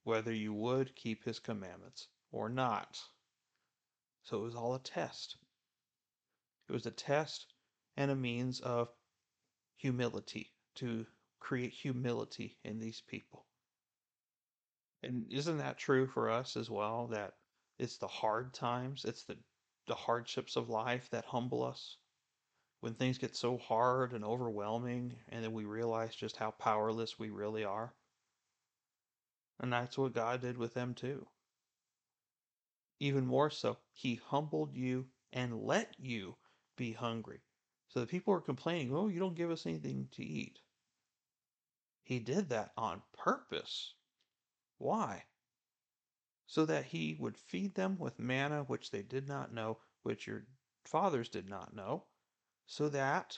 [0.05, 2.97] whether you would keep his commandments or not.
[4.23, 5.35] So it was all a test.
[6.69, 7.53] It was a test
[7.97, 8.87] and a means of
[9.75, 11.05] humility to
[11.39, 13.45] create humility in these people.
[15.01, 17.07] And isn't that true for us as well?
[17.07, 17.33] That
[17.77, 19.37] it's the hard times, it's the,
[19.87, 21.97] the hardships of life that humble us.
[22.81, 27.29] When things get so hard and overwhelming, and then we realize just how powerless we
[27.29, 27.93] really are.
[29.59, 31.27] And that's what God did with them too.
[32.99, 36.35] Even more so, He humbled you and let you
[36.75, 37.41] be hungry.
[37.89, 40.59] So the people are complaining, oh, you don't give us anything to eat.
[42.09, 43.93] He did that on purpose.
[44.79, 45.25] Why?
[46.47, 50.47] So that he would feed them with manna which they did not know, which your
[50.85, 52.05] fathers did not know,
[52.65, 53.37] so that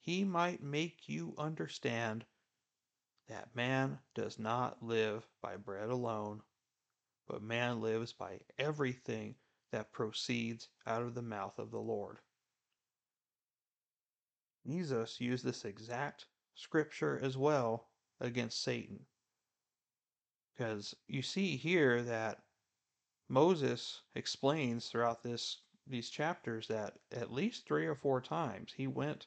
[0.00, 2.24] he might make you understand
[3.28, 6.40] that man does not live by bread alone,
[7.28, 9.34] but man lives by everything
[9.72, 12.16] that proceeds out of the mouth of the Lord.
[14.66, 17.88] Jesus used this exact scripture as well
[18.20, 19.06] against Satan.
[20.54, 22.42] Because you see here that
[23.28, 29.26] Moses explains throughout this these chapters that at least three or four times he went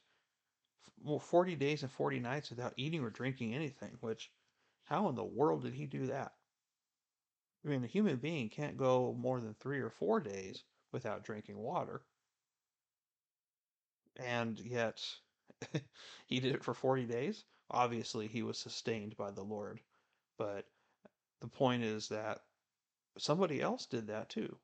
[1.03, 4.31] well 40 days and 40 nights without eating or drinking anything, which
[4.83, 6.33] how in the world did he do that?
[7.65, 11.57] I mean, a human being can't go more than 3 or 4 days without drinking
[11.57, 12.01] water.
[14.15, 15.03] And yet
[16.27, 17.45] he did it for 40 days.
[17.69, 19.79] Obviously, he was sustained by the Lord.
[20.37, 20.65] But
[21.41, 22.45] the point is that
[23.17, 24.57] somebody else did that too.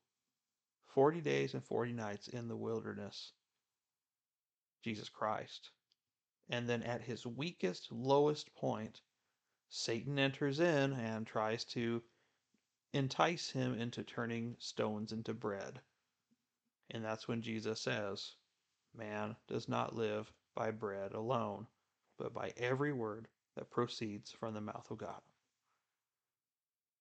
[0.88, 3.34] 40 days and 40 nights in the wilderness.
[4.84, 5.72] Jesus Christ.
[6.50, 9.02] And then at his weakest, lowest point,
[9.70, 12.04] Satan enters in and tries to
[12.92, 15.82] entice him into turning stones into bread.
[16.92, 18.36] And that's when Jesus says,
[18.94, 21.68] Man does not live by bread alone,
[22.18, 25.22] but by every word that proceeds from the mouth of God.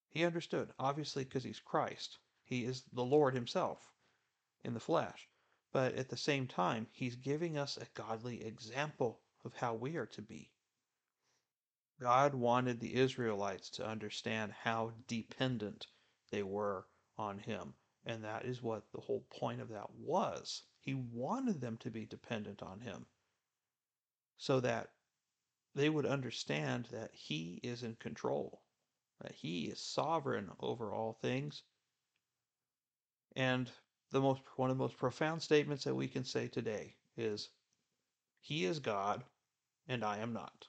[0.08, 2.18] He understood, obviously, because he's Christ.
[2.44, 3.92] He is the Lord himself
[4.64, 5.28] in the flesh.
[5.72, 10.06] But at the same time, he's giving us a godly example of how we are
[10.06, 10.50] to be.
[11.98, 15.86] God wanted the Israelites to understand how dependent
[16.30, 16.86] they were
[17.16, 17.74] on him.
[18.04, 20.62] And that is what the whole point of that was.
[20.80, 23.06] He wanted them to be dependent on him
[24.42, 24.88] so that
[25.76, 28.60] they would understand that he is in control,
[29.20, 31.62] that he is sovereign over all things.
[33.36, 33.70] And
[34.10, 37.50] the most one of the most profound statements that we can say today is
[38.40, 39.22] he is God
[39.86, 40.66] and I am not.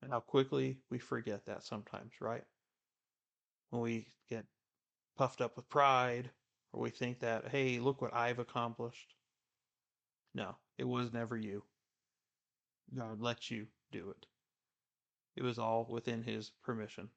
[0.00, 2.44] And how quickly we forget that sometimes, right?
[3.70, 4.44] When we get
[5.18, 6.30] puffed up with pride
[6.72, 9.16] or we think that, hey, look what I've accomplished.
[10.34, 11.62] No, it was never you.
[12.94, 14.26] God let you do it.
[15.36, 17.10] It was all within his permission.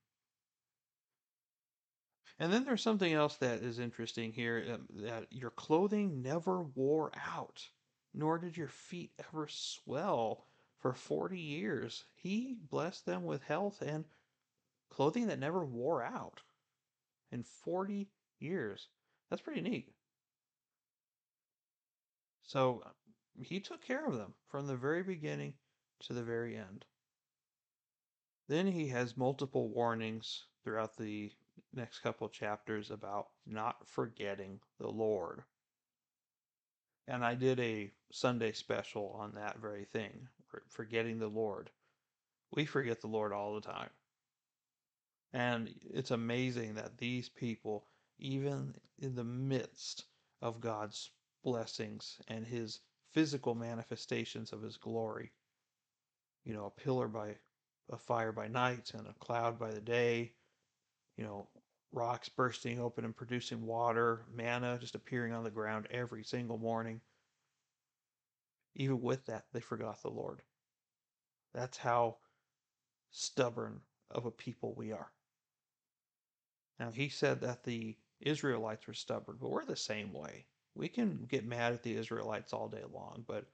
[2.39, 7.11] And then there's something else that is interesting here um, that your clothing never wore
[7.15, 7.69] out,
[8.13, 10.45] nor did your feet ever swell
[10.79, 12.03] for 40 years.
[12.15, 14.05] He blessed them with health and
[14.89, 16.41] clothing that never wore out
[17.31, 18.09] in 40
[18.39, 18.89] years.
[19.29, 19.91] That's pretty neat.
[22.43, 22.83] So
[23.41, 25.53] he took care of them from the very beginning
[26.01, 26.85] to the very end.
[28.47, 31.31] Then he has multiple warnings throughout the
[31.73, 35.43] next couple chapters about not forgetting the Lord.
[37.07, 40.27] And I did a Sunday special on that very thing,
[40.69, 41.69] forgetting the Lord.
[42.51, 43.89] We forget the Lord all the time.
[45.33, 47.85] And it's amazing that these people,
[48.17, 50.05] even in the midst
[50.41, 51.11] of God's
[51.43, 52.79] blessings and his
[53.15, 55.31] physical manifestations of his glory,
[56.43, 57.33] you know, a pillar by
[57.89, 60.33] a fire by night and a cloud by the day,
[61.15, 61.47] you know,
[61.93, 66.99] rocks bursting open and producing water, manna just appearing on the ground every single morning.
[68.75, 70.41] Even with that, they forgot the Lord.
[71.53, 72.17] That's how
[73.11, 73.79] stubborn
[74.11, 75.13] of a people we are.
[76.81, 80.47] Now, he said that the Israelites were stubborn, but we're the same way.
[80.75, 83.45] We can get mad at the Israelites all day long, but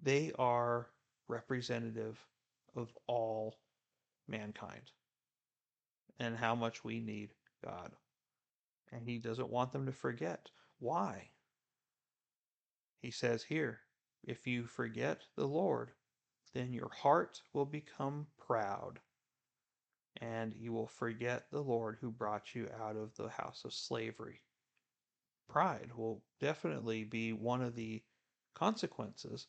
[0.00, 0.88] they are
[1.28, 2.24] representative
[2.76, 3.58] of all
[4.28, 4.92] mankind
[6.18, 7.30] and how much we need
[7.64, 7.92] God.
[8.92, 10.50] And he doesn't want them to forget.
[10.78, 11.30] Why?
[13.00, 13.80] He says here,
[14.22, 15.90] if you forget the Lord,
[16.54, 19.00] then your heart will become proud,
[20.20, 24.42] and you will forget the Lord who brought you out of the house of slavery.
[25.52, 28.02] Pride will definitely be one of the
[28.54, 29.48] consequences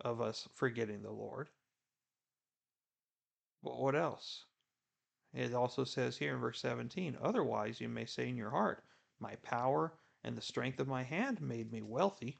[0.00, 1.48] of us forgetting the Lord.
[3.60, 4.44] But what else?
[5.34, 8.84] It also says here in verse 17, Otherwise you may say in your heart,
[9.18, 9.92] My power
[10.22, 12.38] and the strength of my hand made me wealthy.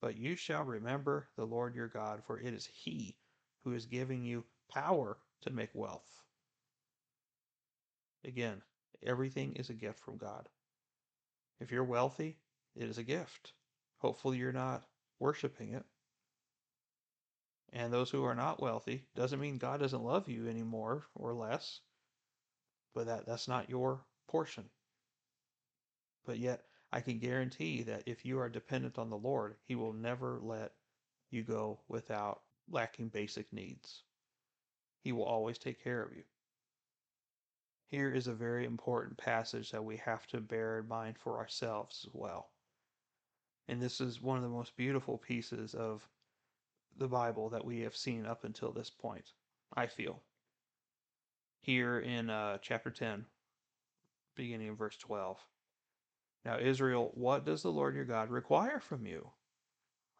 [0.00, 3.16] But you shall remember the Lord your God, for it is He
[3.62, 6.24] who is giving you power to make wealth.
[8.24, 8.62] Again,
[9.00, 10.48] everything is a gift from God.
[11.60, 12.38] If you're wealthy,
[12.74, 13.52] it is a gift.
[13.98, 14.86] Hopefully, you're not
[15.18, 15.84] worshiping it.
[17.72, 21.80] And those who are not wealthy doesn't mean God doesn't love you anymore or less,
[22.94, 24.70] but that, that's not your portion.
[26.24, 29.92] But yet, I can guarantee that if you are dependent on the Lord, He will
[29.92, 30.72] never let
[31.30, 34.04] you go without lacking basic needs.
[35.02, 36.22] He will always take care of you.
[37.94, 42.04] Here is a very important passage that we have to bear in mind for ourselves
[42.04, 42.50] as well.
[43.68, 46.04] And this is one of the most beautiful pieces of
[46.96, 49.30] the Bible that we have seen up until this point,
[49.76, 50.20] I feel.
[51.60, 53.26] Here in uh, chapter 10,
[54.34, 55.38] beginning in verse 12.
[56.44, 59.30] Now, Israel, what does the Lord your God require from you?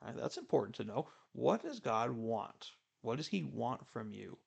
[0.00, 1.08] Right, that's important to know.
[1.32, 2.70] What does God want?
[3.02, 4.38] What does He want from you?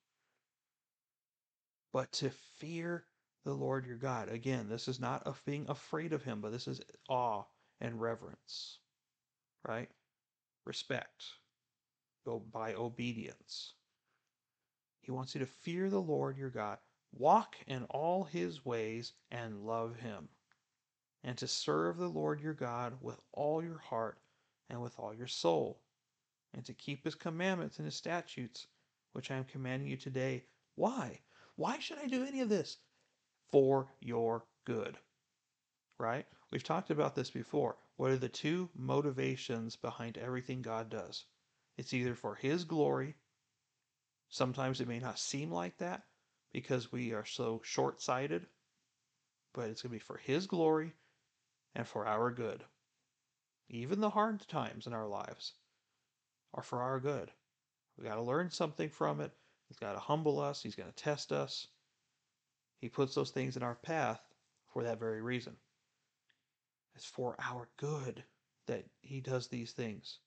[1.92, 3.04] But to fear
[3.44, 4.28] the Lord your God.
[4.28, 7.44] Again, this is not of being afraid of Him, but this is awe
[7.80, 8.78] and reverence,
[9.66, 9.90] right?
[10.64, 11.24] Respect.
[12.24, 13.74] Go by obedience.
[15.02, 16.78] He wants you to fear the Lord your God,
[17.12, 20.28] walk in all His ways, and love Him
[21.24, 24.18] and to serve the Lord your God with all your heart
[24.70, 25.80] and with all your soul,
[26.54, 28.66] and to keep his commandments and his statutes,
[29.12, 30.44] which I am commanding you today.
[30.74, 31.20] Why?
[31.56, 32.78] Why should I do any of this?
[33.50, 34.98] For your good.
[35.98, 36.26] Right?
[36.50, 37.76] We've talked about this before.
[37.96, 41.24] What are the two motivations behind everything God does?
[41.76, 43.16] It's either for his glory.
[44.28, 46.02] Sometimes it may not seem like that
[46.52, 48.46] because we are so short sighted,
[49.54, 50.92] but it's going to be for his glory
[51.74, 52.64] and for our good.
[53.68, 55.54] Even the hard times in our lives
[56.54, 57.30] are for our good.
[57.96, 59.32] We got to learn something from it.
[59.68, 60.62] He's got to humble us.
[60.62, 61.68] He's going to test us.
[62.80, 64.20] He puts those things in our path
[64.72, 65.56] for that very reason.
[66.94, 68.24] It's for our good
[68.66, 70.18] that he does these things.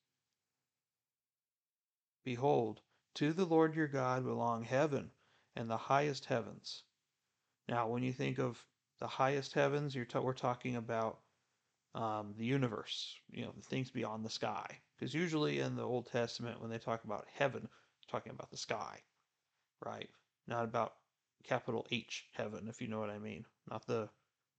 [2.23, 2.81] Behold,
[3.15, 5.11] to the Lord your God belong heaven
[5.55, 6.83] and the highest heavens.
[7.67, 8.63] Now, when you think of
[8.99, 11.19] the highest heavens, you're we're talking about
[11.93, 14.79] um, the universe, you know, the things beyond the sky.
[14.97, 17.67] Because usually in the Old Testament, when they talk about heaven,
[18.09, 18.99] talking about the sky,
[19.83, 20.09] right?
[20.47, 20.93] Not about
[21.43, 23.45] capital H heaven, if you know what I mean.
[23.69, 24.09] Not the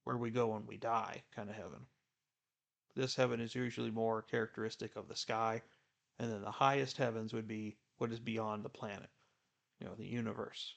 [0.03, 1.85] where we go when we die kind of heaven.
[2.95, 5.61] This heaven is usually more characteristic of the sky,
[6.19, 9.09] and then the highest heavens would be what is beyond the planet,
[9.79, 10.75] you know, the universe.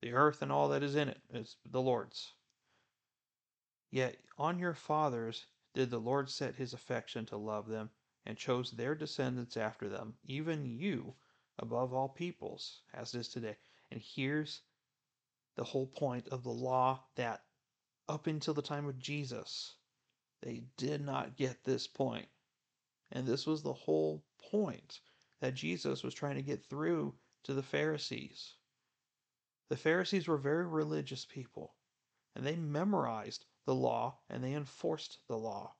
[0.00, 2.32] The earth and all that is in it is the Lord's.
[3.90, 7.90] Yet on your fathers did the Lord set his affection to love them,
[8.24, 11.14] and chose their descendants after them, even you,
[11.58, 13.56] above all peoples, as it is today.
[13.90, 14.62] And here's
[15.56, 17.44] the whole point of the law that
[18.08, 19.74] up until the time of Jesus,
[20.42, 22.28] they did not get this point.
[23.12, 25.00] And this was the whole point
[25.40, 28.54] that Jesus was trying to get through to the Pharisees.
[29.68, 31.74] The Pharisees were very religious people,
[32.34, 35.74] and they memorized the law and they enforced the law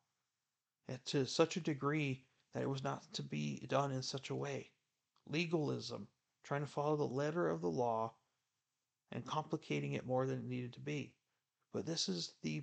[0.89, 4.35] and to such a degree that it was not to be done in such a
[4.35, 4.70] way.
[5.31, 6.09] Legalism,
[6.45, 8.14] trying to follow the letter of the law
[9.12, 11.14] and complicating it more than it needed to be.
[11.72, 12.62] But this is the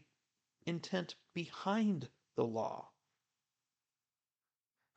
[0.66, 2.90] intent behind the law.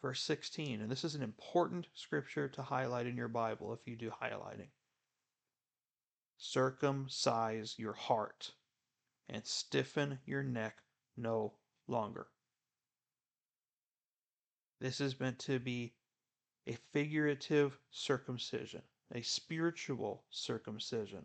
[0.00, 3.96] Verse 16, and this is an important scripture to highlight in your Bible if you
[3.96, 4.68] do highlighting.
[6.36, 8.52] Circumcise your heart
[9.28, 10.78] and stiffen your neck
[11.16, 11.54] no
[11.88, 12.28] longer.
[14.80, 15.94] This is meant to be
[16.68, 18.82] a figurative circumcision,
[19.14, 21.24] a spiritual circumcision.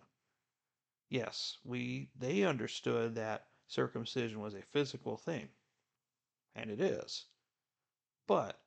[1.10, 5.50] Yes, we they understood that circumcision was a physical thing,
[6.56, 7.26] and it is.
[8.26, 8.58] But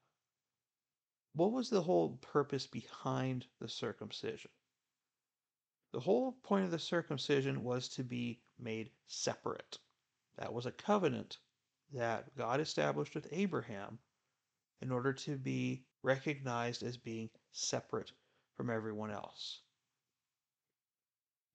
[1.33, 4.51] what was the whole purpose behind the circumcision?
[5.93, 9.79] The whole point of the circumcision was to be made separate.
[10.37, 11.39] That was a covenant
[11.95, 13.99] that God established with Abraham
[14.83, 18.13] in order to be recognized as being separate
[18.57, 19.61] from everyone else.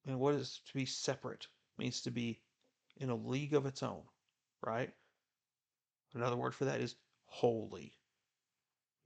[0.06, 1.46] And what is to be separate?
[1.78, 2.38] Means to be
[2.98, 4.02] in a league of its own,
[4.64, 4.92] right?
[6.12, 7.94] Another word for that is holy.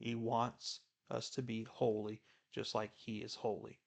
[0.00, 0.80] He wants
[1.10, 2.20] us to be holy
[2.52, 3.78] just like he is holy.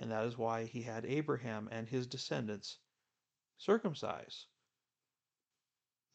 [0.00, 2.78] And that is why he had Abraham and his descendants
[3.56, 4.46] circumcised.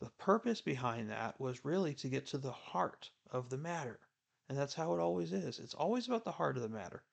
[0.01, 3.99] The purpose behind that was really to get to the heart of the matter.
[4.49, 5.59] And that's how it always is.
[5.59, 7.03] It's always about the heart of the matter.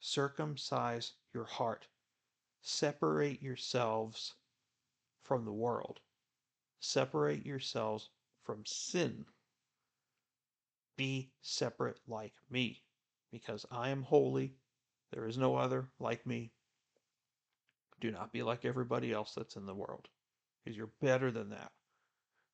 [0.00, 1.86] Circumcise your heart.
[2.62, 4.34] Separate yourselves
[5.22, 6.00] from the world.
[6.80, 8.10] Separate yourselves
[8.44, 9.24] from sin.
[10.96, 12.82] Be separate like me,
[13.30, 14.54] because I am holy.
[15.12, 16.52] There is no other like me.
[18.00, 20.08] Do not be like everybody else that's in the world,
[20.64, 21.70] because you're better than that.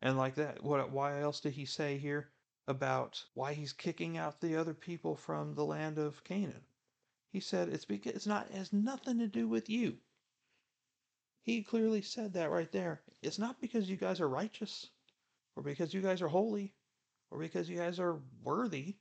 [0.02, 0.90] And like that, what?
[0.90, 2.30] Why else did he say here
[2.68, 6.64] about why he's kicking out the other people from the land of Canaan?
[7.32, 9.98] He said it's because it's not it has nothing to do with you.
[11.42, 13.02] He clearly said that right there.
[13.22, 14.90] It's not because you guys are righteous,
[15.56, 16.74] or because you guys are holy,
[17.30, 18.96] or because you guys are worthy,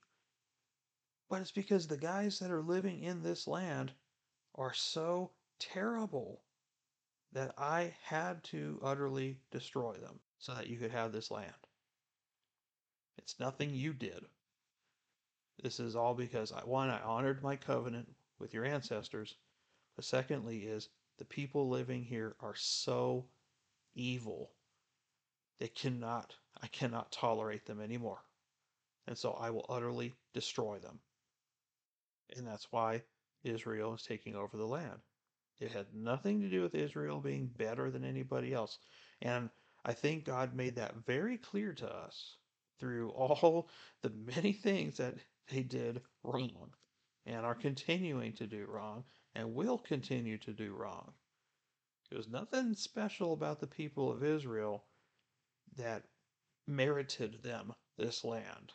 [1.30, 3.92] but it's because the guys that are living in this land
[4.56, 6.42] are so terrible
[7.34, 11.67] that I had to utterly destroy them so that you could have this land.
[13.18, 14.26] It's nothing you did.
[15.64, 18.08] This is all because I one I honored my covenant
[18.40, 19.36] with your ancestors.
[19.96, 23.26] But secondly is the people living here are so
[23.96, 24.52] evil.
[25.60, 28.24] They cannot I cannot tolerate them anymore.
[29.08, 31.00] And so I will utterly destroy them.
[32.36, 33.04] And that's why
[33.44, 35.00] Israel is taking over the land.
[35.60, 38.78] It had nothing to do with Israel being better than anybody else.
[39.22, 39.50] And
[39.86, 42.38] I think God made that very clear to us
[42.80, 43.70] through all
[44.02, 45.16] the many things that
[45.50, 46.74] they did wrong
[47.26, 49.04] and are continuing to do wrong
[49.36, 51.14] and will continue to do wrong.
[52.10, 54.86] There's nothing special about the people of Israel
[55.76, 56.04] that
[56.66, 58.72] merited them this land,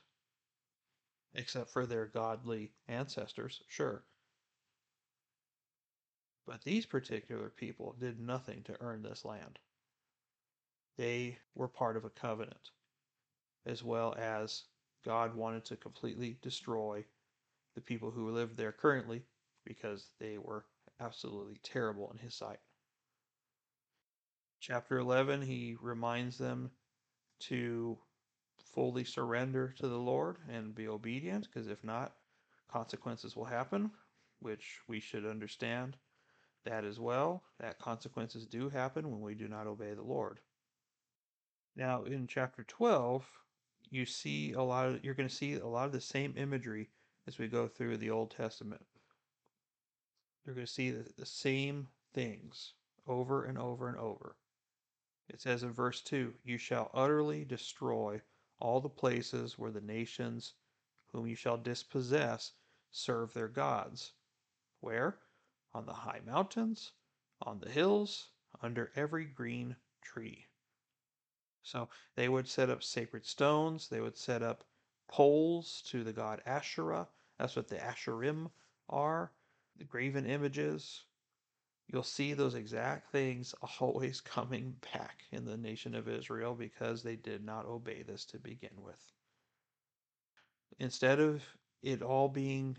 [1.34, 4.04] except for their godly ancestors, sure.
[6.46, 9.58] But these particular people did nothing to earn this land.
[10.98, 12.70] They were part of a covenant,
[13.66, 14.64] as well as
[15.04, 17.04] God wanted to completely destroy
[17.74, 19.22] the people who live there currently
[19.64, 20.64] because they were
[21.00, 22.58] absolutely terrible in his sight.
[24.60, 26.70] Chapter 11, he reminds them
[27.40, 27.98] to
[28.74, 32.12] fully surrender to the Lord and be obedient, because if not,
[32.70, 33.90] consequences will happen,
[34.40, 35.96] which we should understand
[36.64, 40.38] that as well, that consequences do happen when we do not obey the Lord.
[41.74, 43.26] Now, in chapter 12,
[43.92, 46.88] you see a lot of, you're going to see a lot of the same imagery
[47.26, 48.80] as we go through the Old Testament.
[50.44, 52.72] You're going to see the, the same things
[53.06, 54.34] over and over and over.
[55.28, 58.22] It says in verse 2 You shall utterly destroy
[58.58, 60.54] all the places where the nations
[61.08, 62.52] whom you shall dispossess
[62.90, 64.14] serve their gods.
[64.80, 65.18] Where?
[65.74, 66.92] On the high mountains,
[67.42, 68.28] on the hills,
[68.62, 70.46] under every green tree.
[71.62, 74.64] So they would set up sacred stones, they would set up
[75.08, 77.08] poles to the god Asherah.
[77.38, 78.50] That's what the Asherim
[78.88, 79.32] are,
[79.76, 81.04] the graven images.
[81.88, 87.16] You'll see those exact things always coming back in the nation of Israel because they
[87.16, 89.12] did not obey this to begin with.
[90.78, 91.42] Instead of
[91.82, 92.76] it all being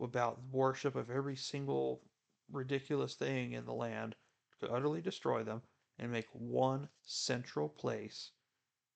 [0.00, 2.02] about worship of every single
[2.50, 4.14] ridiculous thing in the land
[4.60, 5.62] to utterly destroy them
[5.98, 8.30] and make one central place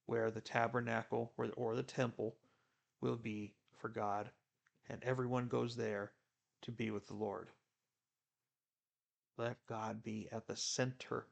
[0.07, 2.37] where the tabernacle or, or the temple
[3.01, 4.31] will be for God
[4.89, 6.13] and everyone goes there
[6.63, 7.49] to be with the Lord.
[9.39, 11.27] Let God be at the center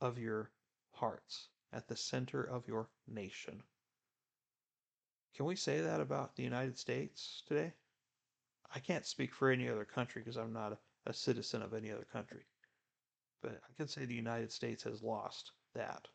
[0.00, 0.50] of your
[0.92, 3.62] hearts, at the center of your nation.
[5.34, 7.72] Can we say that about the United States today?
[8.72, 10.78] I can't speak for any other country because I'm not a,
[11.10, 12.44] a, citizen of any other country.
[13.44, 16.08] But I can say the United States has lost that.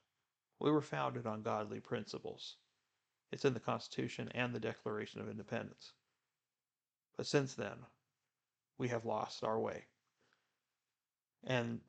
[0.59, 2.55] We were founded on godly principles.
[3.31, 5.93] It's in the Constitution and the Declaration of Independence.
[7.17, 7.85] But since then,
[8.79, 9.85] we have lost our way.
[11.43, 11.81] And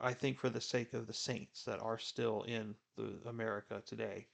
[0.00, 4.28] I think for the sake of the saints that are still in the America today,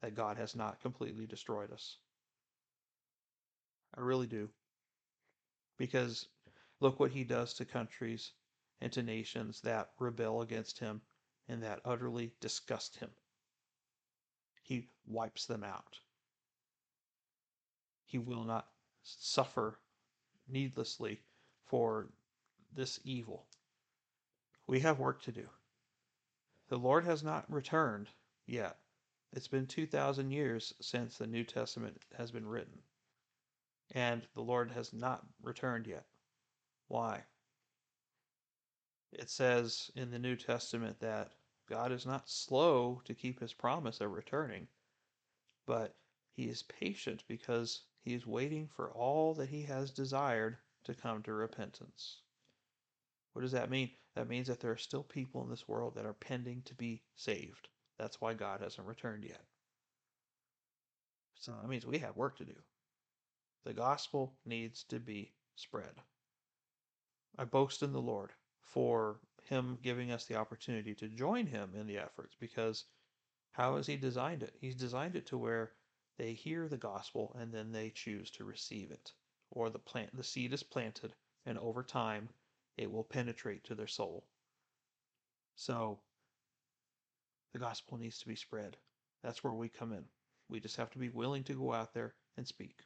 [0.00, 1.98] that God has not completely destroyed us.
[3.94, 4.48] I really do.
[5.76, 6.26] Because
[6.80, 8.32] look what he does to countries
[8.80, 11.00] and to nations that rebel against him
[11.48, 13.10] and that utterly disgust him.
[14.62, 16.00] He wipes them out.
[18.04, 18.66] He will not
[19.02, 19.78] suffer
[20.48, 21.20] needlessly
[21.64, 22.08] for
[22.74, 23.46] this evil.
[24.66, 25.48] We have work to do.
[26.68, 28.08] The Lord has not returned
[28.46, 28.78] yet.
[29.32, 32.82] It's been 2,000 years since the New Testament has been written.
[33.92, 36.06] And the Lord has not returned yet.
[36.88, 37.22] Why?
[39.18, 41.32] It says in the New Testament that
[41.70, 44.68] God is not slow to keep his promise of returning,
[45.66, 45.96] but
[46.32, 51.22] he is patient because he is waiting for all that he has desired to come
[51.22, 52.20] to repentance.
[53.32, 53.90] What does that mean?
[54.14, 57.02] That means that there are still people in this world that are pending to be
[57.14, 57.68] saved.
[57.98, 59.44] That's why God hasn't returned yet.
[61.36, 62.56] So that means we have work to do.
[63.64, 66.02] The gospel needs to be spread.
[67.38, 68.32] I boast in the Lord
[68.66, 72.84] for him giving us the opportunity to join him in the efforts because
[73.52, 74.54] how has he designed it?
[74.60, 75.72] He's designed it to where
[76.18, 79.12] they hear the gospel and then they choose to receive it.
[79.50, 81.14] Or the plant the seed is planted
[81.46, 82.28] and over time
[82.76, 84.26] it will penetrate to their soul.
[85.54, 86.00] So
[87.52, 88.76] the gospel needs to be spread.
[89.22, 90.04] That's where we come in.
[90.48, 92.84] We just have to be willing to go out there and speak.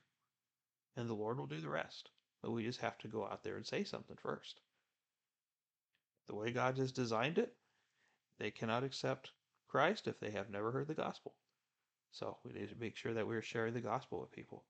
[0.96, 2.10] And the Lord will do the rest.
[2.42, 4.60] But we just have to go out there and say something first.
[6.30, 7.52] The way God has designed it,
[8.38, 9.32] they cannot accept
[9.66, 11.34] Christ if they have never heard the gospel.
[12.12, 14.64] So we need to make sure that we're sharing the gospel with people.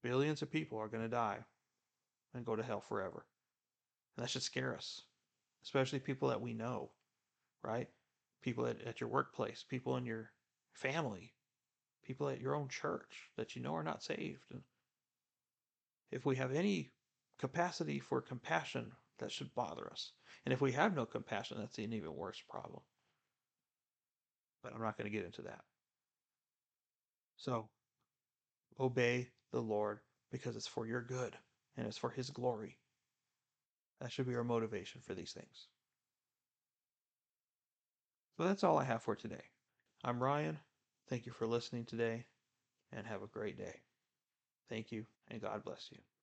[0.00, 1.38] Billions of people are going to die
[2.34, 3.26] and go to hell forever.
[4.16, 5.02] And that should scare us,
[5.64, 6.90] especially people that we know,
[7.64, 7.88] right?
[8.42, 10.30] People at, at your workplace, people in your
[10.72, 11.34] family,
[12.04, 14.44] people at your own church that you know are not saved.
[14.52, 14.62] And
[16.12, 16.92] if we have any
[17.40, 20.12] capacity for compassion, that should bother us.
[20.44, 22.82] And if we have no compassion, that's an even worse problem
[24.64, 25.60] but I'm not going to get into that.
[27.36, 27.68] So,
[28.80, 30.00] obey the Lord
[30.32, 31.36] because it's for your good
[31.76, 32.78] and it's for His glory.
[34.00, 35.68] That should be our motivation for these things.
[38.36, 39.44] So that's all I have for today.
[40.02, 40.58] I'm Ryan.
[41.08, 42.24] Thank you for listening today
[42.90, 43.82] and have a great day.
[44.68, 46.13] Thank you and God bless you.